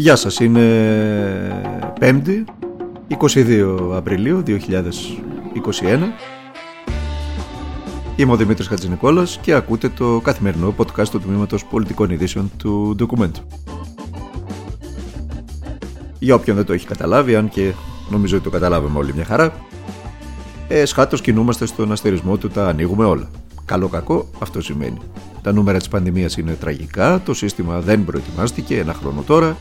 [0.00, 0.62] Γεια σας, είναι
[2.00, 2.44] 5η,
[3.08, 4.52] 22 Απριλίου 2021.
[8.16, 13.30] Είμαι ο Δημήτρης Χατζηνικόλας και ακούτε το καθημερινό podcast του Τμήματος Πολιτικών Ειδήσεων του Document.
[16.18, 17.72] Για όποιον δεν το έχει καταλάβει, αν και
[18.10, 19.52] νομίζω ότι το καταλάβαμε όλοι μια χαρά,
[20.68, 23.30] ε, σχάτως κινούμαστε στον αστερισμό του τα ανοίγουμε όλα.
[23.64, 24.98] Καλό κακό αυτό σημαίνει.
[25.42, 29.56] Τα νούμερα της πανδημίας είναι τραγικά, το σύστημα δεν προετοιμάστηκε ένα χρόνο τώρα,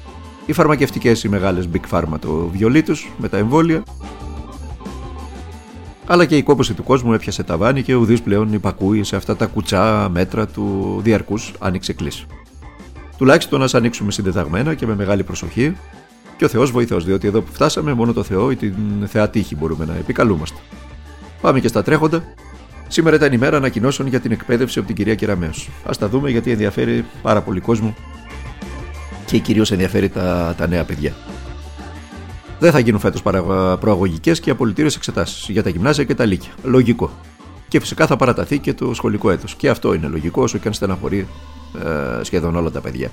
[0.48, 3.84] οι φαρμακευτικές οι μεγάλες Big Pharma το βιολί τους με τα εμβόλια,
[6.06, 9.36] αλλά και η κόπωση του κόσμου έπιασε τα βάνη και ουδής πλέον υπακούει σε αυτά
[9.36, 12.26] τα κουτσά μέτρα του διαρκούς άνοιξε κλείσει.
[13.18, 15.76] Τουλάχιστον να ανοίξουμε συντεταγμένα και με μεγάλη προσοχή
[16.38, 18.76] και ο Θεός βοηθός, διότι εδώ που φτάσαμε μόνο το Θεό ή την
[19.08, 20.58] θεά τύχη μπορούμε να επικαλούμαστε.
[21.42, 22.24] Πάμε και στα τρέχοντα.
[22.88, 25.50] Σήμερα ήταν η μέρα ανακοινώσεων για την εκπαίδευση από την κυρία Κεραμέο.
[25.84, 27.96] Α τα δούμε γιατί ενδιαφέρει πάρα πολύ κόσμο
[29.28, 31.14] και κυρίως ενδιαφέρει τα, τα νέα παιδιά.
[32.60, 33.22] Δεν θα γίνουν φέτος
[33.80, 36.52] προαγωγικές και απολυτήριες εξετάσεις για τα γυμνάσια και τα λύκεια.
[36.64, 37.12] Λογικό.
[37.68, 39.56] Και φυσικά θα παραταθεί και το σχολικό έτος.
[39.56, 41.28] Και αυτό είναι λογικό, όσο και αν στεναχωρεί
[42.20, 43.12] ε, σχεδόν όλα τα παιδιά.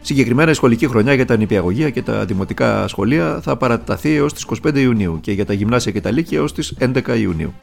[0.00, 4.46] Συγκεκριμένα η σχολική χρονιά για τα νηπιαγωγεία και τα δημοτικά σχολεία θα παραταθεί έως τις
[4.66, 7.54] 25 Ιουνίου και για τα γυμνάσια και τα λύκεια έως τις 11 Ιουνίου.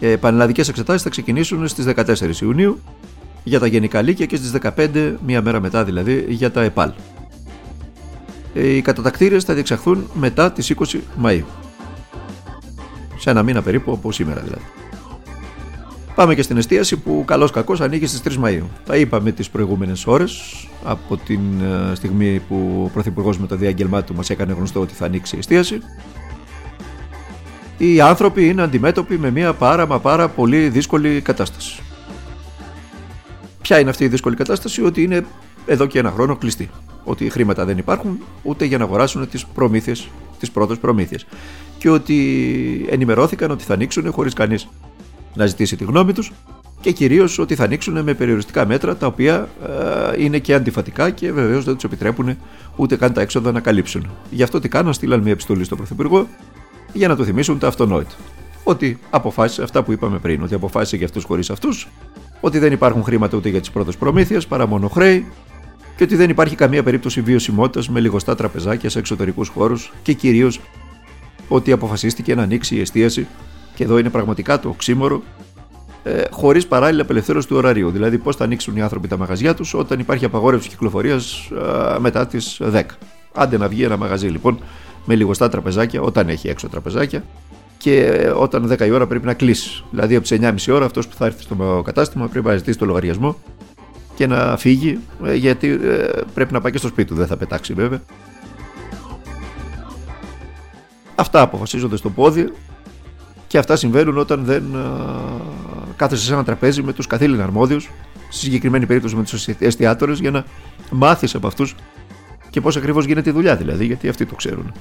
[0.00, 2.80] Ε, Πανελλαδικές εξετάσεις θα ξεκινήσουν στις 14 Ιουνίου
[3.48, 6.92] για τα γενικά λύκεια και στις 15, μία μέρα μετά δηλαδή, για τα ΕΠΑΛ.
[8.54, 11.44] Ε, οι κατατακτήρες θα διεξαχθούν μετά τις 20 Μαΐου.
[13.18, 14.62] Σε ένα μήνα περίπου από σήμερα δηλαδή.
[16.14, 18.66] Πάμε και στην εστίαση που καλώς κακώς ανοίγει στις 3 Μαΐου.
[18.84, 24.02] Τα είπαμε τις προηγούμενες ώρες από την ε, στιγμή που ο Πρωθυπουργός με το διάγγελμά
[24.02, 25.80] του μας έκανε γνωστό ότι θα ανοίξει η εστίαση.
[27.76, 31.82] Οι άνθρωποι είναι αντιμέτωποι με μια πάρα μα πάρα πολύ δύσκολη κατάσταση.
[33.68, 35.26] Ποια είναι αυτή η δύσκολη κατάσταση, ότι είναι
[35.66, 36.70] εδώ και ένα χρόνο κλειστή.
[37.04, 41.26] Ότι χρήματα δεν υπάρχουν ούτε για να αγοράσουν τις προμήθειες, τις πρώτες προμήθειες.
[41.78, 44.68] Και ότι ενημερώθηκαν ότι θα ανοίξουν χωρίς κανείς
[45.34, 46.32] να ζητήσει τη γνώμη τους
[46.80, 49.48] και κυρίως ότι θα ανοίξουν με περιοριστικά μέτρα τα οποία
[50.16, 52.36] ε, είναι και αντιφατικά και βεβαίως δεν τους επιτρέπουν
[52.76, 54.10] ούτε καν τα έξοδα να καλύψουν.
[54.30, 56.26] Γι' αυτό τι κάναν, στείλαν μια επιστολή στον Πρωθυπουργό
[56.92, 58.14] για να του θυμίσουν τα αυτονόητα.
[58.64, 61.88] Ότι αποφάσισε αυτά που είπαμε πριν, ότι αποφάσισε για αυτούς χωρίς αυτούς,
[62.40, 65.26] ότι δεν υπάρχουν χρήματα ούτε για τις πρώτες προμήθειες παρά μόνο χρέη
[65.96, 70.60] και ότι δεν υπάρχει καμία περίπτωση βιωσιμότητας με λιγοστά τραπεζάκια σε εξωτερικούς χώρους και κυρίως
[71.48, 73.26] ότι αποφασίστηκε να ανοίξει η εστίαση,
[73.74, 75.22] και εδώ είναι πραγματικά το οξύμορο,
[76.02, 77.90] ε, χωρίς παράλληλη απελευθέρωση του ωραρίου.
[77.90, 81.50] Δηλαδή, πώς θα ανοίξουν οι άνθρωποι τα μαγαζιά τους όταν υπάρχει απαγόρευση κυκλοφορίας
[81.94, 82.82] ε, μετά τις 10.
[83.34, 84.58] Άντε να βγει ένα μαγαζί λοιπόν
[85.04, 87.24] με λιγοστά τραπεζάκια, όταν έχει έξω τραπεζάκια,
[87.78, 89.84] και όταν 10 η ώρα πρέπει να κλείσεις.
[89.90, 92.84] Δηλαδή από τις 9.30 ώρα αυτός που θα έρθει στο κατάστημα πρέπει να ζητήσει το
[92.84, 93.36] λογαριασμό
[94.14, 97.36] και να φύγει ε, γιατί ε, πρέπει να πάει και στο σπίτι του, δεν θα
[97.36, 98.02] πετάξει βέβαια.
[101.14, 102.52] Αυτά αποφασίζονται στο πόδι
[103.46, 104.64] και αυτά συμβαίνουν όταν δεν
[105.96, 107.90] κάθεσαι σε ένα τραπέζι με τους καθήλυνα αρμόδιους,
[108.30, 110.44] στη συγκεκριμένη περίπτωση με τους εστιατόρες για να
[110.90, 111.74] μάθεις από αυτούς
[112.50, 114.72] και πώς ακριβώς γίνεται η δουλειά δηλαδή, γιατί αυτοί το ξέρουν.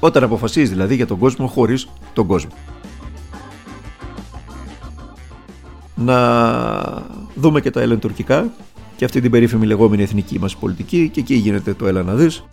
[0.00, 2.50] Όταν αποφασίζεις δηλαδή για τον κόσμο χωρίς τον κόσμο.
[5.94, 6.18] Να
[7.34, 8.50] δούμε και τα ελληνοτουρκικά
[8.96, 12.44] και αυτή την περίφημη λεγόμενη εθνική μας πολιτική και εκεί γίνεται το έλα να δεις.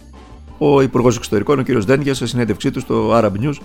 [0.57, 1.71] Ο Υπουργός Εξωτερικών, ο κ.
[1.71, 3.55] Δένδια, σε συνέντευξή του στο Arab News,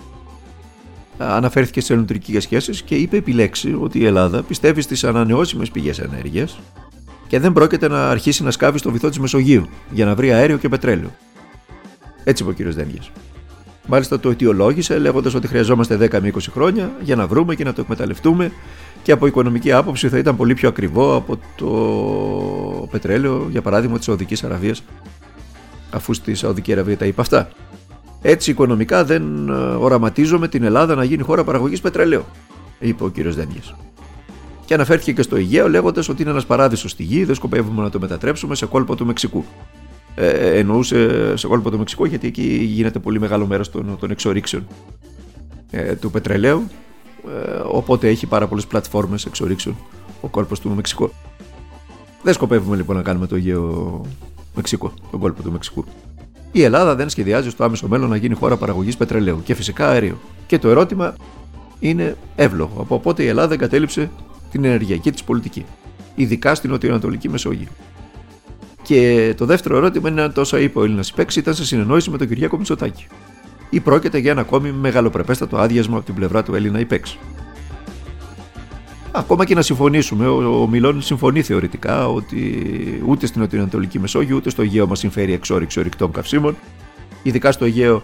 [1.18, 6.60] αναφέρθηκε σε ελληνοτουρκικέ σχέσεις και είπε επιλέξει ότι η Ελλάδα πιστεύει στις ανανεώσιμες πηγές ενέργειας
[7.26, 10.56] και δεν πρόκειται να αρχίσει να σκάβει στο βυθό της Μεσογείου για να βρει αέριο
[10.56, 11.10] και πετρέλαιο.
[12.24, 12.72] Έτσι είπε ο κ.
[12.72, 13.02] Δένδια.
[13.92, 17.72] Μάλιστα το αιτιολόγησε λέγοντας ότι χρειαζόμαστε 10 με 20 χρόνια για να βρούμε και να
[17.72, 18.52] το εκμεταλλευτούμε
[19.02, 24.04] και από οικονομική άποψη θα ήταν πολύ πιο ακριβό από το πετρέλαιο, για παράδειγμα της
[24.04, 24.82] Σαουδικής Αραβίας,
[25.90, 27.48] αφού στη Σαουδική Αραβία τα είπε αυτά.
[28.22, 32.24] Έτσι, οικονομικά δεν ε, οραματίζομαι την Ελλάδα να γίνει χώρα παραγωγής πετρελαίου,
[32.78, 33.20] είπε ο κ.
[33.20, 33.62] Δένδια.
[34.64, 37.90] Και αναφέρθηκε και στο Αιγαίο λέγοντας ότι είναι ένας παράδεισος στη γη, δεν σκοπεύουμε να
[37.90, 39.44] το μετατρέψουμε σε κόλπο του Μεξικού
[40.22, 44.66] ε, εννοούσε σε κόλπο του Μεξικό γιατί εκεί γίνεται πολύ μεγάλο μέρος των, των εξορίξεων
[45.70, 46.66] ε, του πετρελαίου
[47.26, 49.76] ε, οπότε έχει πάρα πολλές πλατφόρμες εξορίξεων
[50.20, 51.10] ο κόλπος του Μεξικό.
[52.22, 54.00] Δεν σκοπεύουμε λοιπόν να κάνουμε το Αιγαίο
[54.54, 55.84] Μεξικό, τον κόλπο του Μεξικού.
[56.52, 60.18] Η Ελλάδα δεν σχεδιάζει στο άμεσο μέλλον να γίνει χώρα παραγωγής πετρελαίου και φυσικά αερίου.
[60.46, 61.14] Και το ερώτημα
[61.78, 62.80] είναι εύλογο.
[62.80, 64.10] Από πότε η Ελλάδα εγκατέλειψε
[64.50, 65.64] την ενεργειακή της πολιτική,
[66.14, 67.68] ειδικά στην νοτιοανατολική Μεσόγειο.
[68.90, 72.18] Και το δεύτερο ερώτημα είναι αν τόσο είπε ο Έλληνας υπέξ ήταν σε συνεννόηση με
[72.18, 73.06] τον Κυριάκο Μητσοτάκη.
[73.70, 77.18] Ή πρόκειται για ένα ακόμη μεγαλοπρεπέστατο άδειασμα από την πλευρά του Έλληνα υπέξ.
[79.12, 82.62] Ακόμα και να συμφωνήσουμε, ο, ο Μιλών συμφωνεί θεωρητικά ότι
[83.06, 86.56] ούτε στην Νοτιοανατολική Μεσόγειο ούτε στο Αιγαίο μας συμφέρει εξόριξη ορυκτών καυσίμων.
[87.22, 88.02] Ειδικά στο Αιγαίο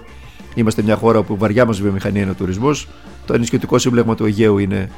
[0.54, 2.88] είμαστε μια χώρα που βαριά μας βιομηχανία είναι ο τουρισμός.
[3.26, 4.90] Το ενισχυτικό σύμπλεγμα του Αιγαίου είναι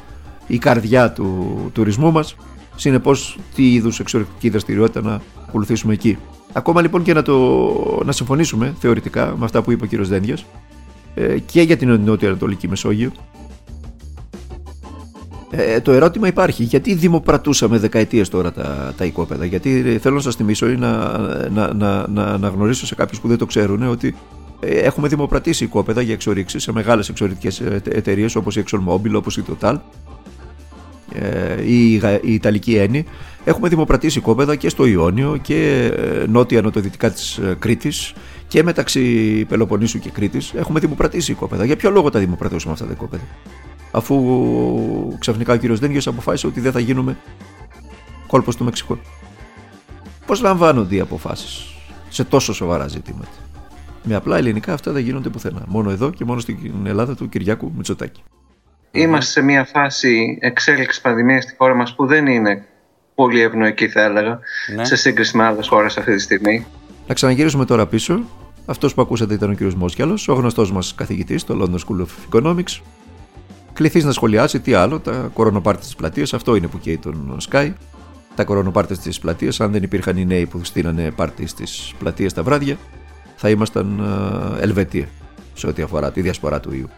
[0.47, 2.35] η καρδιά του τουρισμού μας.
[2.79, 6.17] Συνεπώς, τι είδους εξορρυκτική δραστηριότητα να ακολουθήσουμε εκεί.
[6.53, 10.05] Ακόμα λοιπόν και να, το, να συμφωνήσουμε θεωρητικά με αυτά που είπε ο κ.
[10.05, 10.37] Δένδια
[11.15, 13.11] ε, και για την Νότιο-Ανατολική Μεσόγειο.
[15.51, 20.35] Ε, το ερώτημα υπάρχει, γιατί δημοπρατούσαμε δεκαετίες τώρα τα, τα οικόπεδα; Γιατί θέλω να σας
[20.35, 21.17] θυμίσω ή να,
[21.49, 24.15] να, να, να, να γνωρίσω σε κάποιους που δεν το ξέρουν ότι
[24.59, 29.43] ε, έχουμε δημοπρατήσει οικόπεδα για εξορίξεις σε μεγάλες εξορυκτικέ εταιρείες όπως η ExxonMobil, όπως η
[29.49, 29.75] Total
[31.65, 33.05] η, η Ιταλική Ένη.
[33.43, 35.91] Έχουμε δημοπρατήσει οικόπεδα και στο Ιόνιο και
[36.27, 38.13] νότια-νοτιοδυτικά της Κρήτης
[38.47, 41.65] και μεταξύ Πελοποννήσου και Κρήτης έχουμε δημοπρατήσει οικόπεδα.
[41.65, 43.23] Για ποιο λόγο τα δημοπρατήσουμε αυτά τα οικόπεδα.
[43.91, 47.17] Αφού ξαφνικά ο κύριος Δένγιος αποφάσισε ότι δεν θα γίνουμε
[48.27, 48.97] κόλπος του Μεξικού.
[50.25, 51.73] Πώς λαμβάνονται οι αποφάσεις
[52.09, 53.29] σε τόσο σοβαρά ζητήματα;
[54.03, 55.63] Με απλά ελληνικά αυτά δεν γίνονται πουθενά.
[55.67, 58.21] Μόνο εδώ και μόνο στην Ελλάδα του Κυριάκου Μητσοτάκη.
[58.91, 62.65] Είμαστε σε μια φάση εξέλιξης πανδημίας στη χώρα μας που δεν είναι
[63.15, 64.39] πολύ ευνοϊκή, θα έλεγα,
[64.75, 64.85] ναι.
[64.85, 66.65] σε σύγκριση με άλλες χώρες αυτή τη στιγμή.
[67.07, 68.19] Να ξαναγυρίσουμε τώρα πίσω.
[68.65, 69.73] Αυτός που ακούσατε ήταν ο κ.
[69.73, 72.81] Μόσιαλο, ο γνωστός μας καθηγητής στο London School of Economics.
[73.73, 76.33] Κληθείς να σχολιάσει τι άλλο, τα κορονοπάρτι της πλατείας.
[76.33, 77.73] Αυτό είναι που καίει τον Sky.
[78.35, 81.63] Τα κορονοπάρτι της πλατείας, αν δεν υπήρχαν οι νέοι που στείλανε πάρτις στι
[81.99, 82.77] πλατείε τα βράδια,
[83.35, 83.99] θα ήμασταν
[84.59, 85.07] ε, Ελβετία
[85.53, 86.89] σε ό,τι αφορά τη διασπορά του ιού.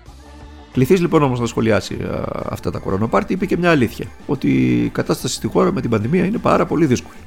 [0.72, 4.06] Κληθεί λοιπόν όμως να σχολιάσει ε, αυτά τα κορονοπάρτι, είπε και μια αλήθεια.
[4.28, 7.18] Ότι η κατάσταση στη χώρα με την πανδημία είναι πάρα πολύ δύσκολη.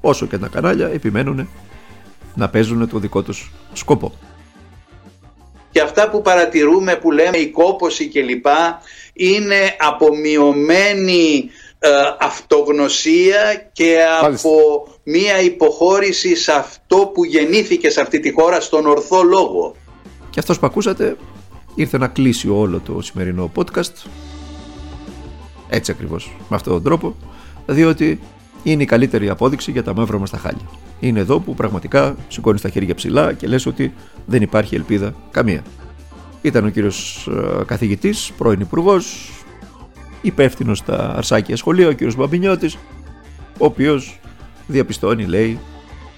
[0.00, 1.48] Όσο και τα κανάλια επιμένουν
[2.34, 4.12] να παίζουν το δικό τους σκόπο.
[5.70, 8.46] Και αυτά που παρατηρούμε που λέμε η κόποση κλπ
[9.12, 11.88] είναι απομειωμένη ε,
[12.20, 14.52] αυτογνωσία και από
[15.02, 19.74] μία υποχώρηση σε αυτό που γεννήθηκε σε αυτή τη χώρα στον ορθό λόγο.
[20.30, 21.16] Και αυτός που ακούσατε
[21.80, 24.08] ήρθε να κλείσει όλο το σημερινό podcast
[25.68, 27.16] έτσι ακριβώς με αυτόν τον τρόπο
[27.66, 28.20] διότι
[28.62, 30.68] είναι η καλύτερη απόδειξη για τα μαύρα μας τα χάλια.
[31.00, 33.94] Είναι εδώ που πραγματικά σηκώνεις τα χέρια ψηλά και λες ότι
[34.26, 35.62] δεν υπάρχει ελπίδα καμία.
[36.42, 39.30] Ήταν ο κύριος ε, καθηγητής, πρώην υπουργός,
[40.22, 42.74] υπεύθυνος στα αρσάκια σχολεία, ο κύριος Μπαμπινιώτης,
[43.58, 44.20] ο οποίος
[44.66, 45.58] διαπιστώνει, λέει,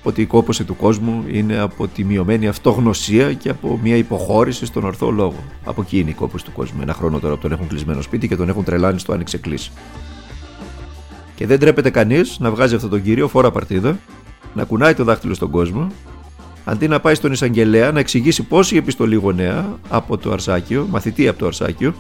[0.02, 4.84] ότι η κόπωση του κόσμου είναι από τη μειωμένη αυτογνωσία και από μια υποχώρηση στον
[4.84, 5.44] ορθό λόγο.
[5.64, 6.78] Από εκεί είναι η κόπωση του κόσμου.
[6.82, 9.70] Ένα χρόνο τώρα που τον έχουν κλεισμένο σπίτι και τον έχουν τρελάνει στο άνοιξε κλείσει.
[11.34, 13.98] Και δεν τρέπεται κανείς να βγάζει αυτόν τον κύριο φόρα παρτίδα,
[14.54, 15.86] να κουνάει το δάχτυλο στον κόσμο,
[16.64, 21.28] αντί να πάει στον εισαγγελέα να εξηγήσει πώ η επιστολή γονέα από το Αρσάκιο, μαθητή
[21.28, 21.94] από το Αρσάκιο,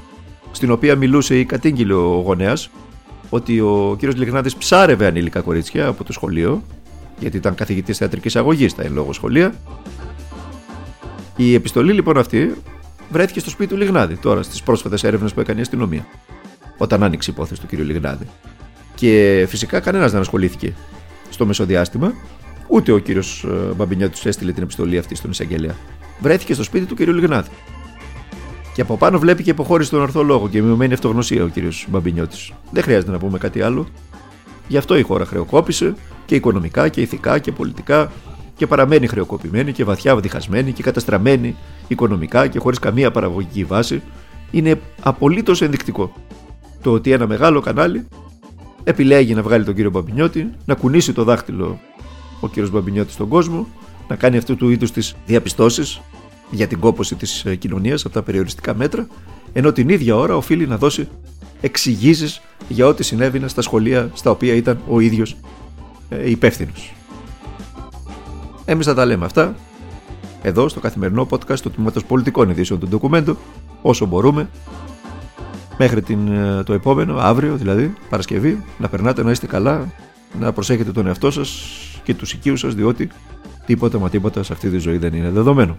[0.50, 2.70] στην οποία μιλούσε ή κατήγγειλε ο γονέας,
[3.30, 6.62] ότι ο κύριος Λιγνάδη ψάρευε ανήλικα κορίτσια από το σχολείο,
[7.22, 9.54] γιατί ήταν καθηγητής θεατρικής αγωγής στα εν λόγω σχολεία.
[11.36, 12.54] Η επιστολή λοιπόν αυτή
[13.10, 16.06] βρέθηκε στο σπίτι του Λιγνάδη τώρα στις πρόσφατες έρευνες που έκανε η αστυνομία.
[16.76, 17.72] Όταν άνοιξε η υπόθεση του κ.
[17.72, 18.26] Λιγνάδη.
[18.94, 20.74] Και φυσικά κανένας δεν ασχολήθηκε
[21.30, 22.12] στο μεσοδιάστημα.
[22.68, 25.76] Ούτε ο κύριος ε, Μπαμπινιώτης έστειλε την επιστολή αυτή στον εισαγγελέα.
[26.20, 27.00] Βρέθηκε στο σπίτι του κ.
[27.00, 27.50] Λιγνάδη.
[28.74, 31.58] Και από πάνω βλέπει και υποχώρησε τον ορθό λόγο και μειωμένη αυτογνωσία ο κ.
[31.88, 32.52] Μπαμπινιώτης.
[32.70, 33.86] Δεν χρειάζεται να πούμε κάτι άλλο.
[34.68, 35.94] Γι' αυτό η χώρα χρεοκόπησε
[36.26, 38.12] και οικονομικά και ηθικά και πολιτικά
[38.56, 41.56] και παραμένει χρεοκοπημένη και βαθιά διχασμένη και καταστραμμένη
[41.88, 44.02] οικονομικά και χωρίς καμία παραγωγική βάση.
[44.50, 46.12] Είναι απολύτως ενδεικτικό
[46.82, 48.06] το ότι ένα μεγάλο κανάλι
[48.84, 51.80] επιλέγει να βγάλει τον κύριο Μπαμπινιώτη, να κουνήσει το δάχτυλο
[52.40, 53.66] ο κύριος Μπαμπινιώτης στον κόσμο,
[54.08, 56.00] να κάνει αυτού του είδους τις διαπιστώσεις
[56.50, 59.06] για την κόπωση της ε, κοινωνίας από τα περιοριστικά μέτρα,
[59.52, 61.08] ενώ την ίδια ώρα οφείλει να δώσει
[61.62, 65.36] εξηγήσεις για ό,τι συνέβαινε στα σχολεία στα οποία ήταν ο ίδιος
[66.08, 66.94] ε, υπεύθυνος.
[68.64, 69.54] Εμείς θα τα λέμε αυτά
[70.42, 73.36] εδώ στο καθημερινό podcast του Τμήματος Πολιτικών Ειδήσεων του Ντοκουμέντου
[73.82, 74.48] όσο μπορούμε
[75.78, 79.92] Μέχρι την, ε, το επόμενο, αύριο δηλαδή, Παρασκευή, να περνάτε να είστε καλά,
[80.40, 81.66] να προσέχετε τον εαυτό σας
[82.02, 83.10] και τους οικείους σας, διότι
[83.66, 85.76] τίποτα μα τίποτα σε αυτή τη ζωή δεν είναι δεδομένο.